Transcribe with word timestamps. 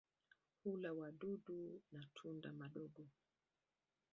Hula 0.63 0.91
wadudu 0.99 1.59
na 1.91 2.03
tunda 2.15 2.51
madogo. 2.53 3.03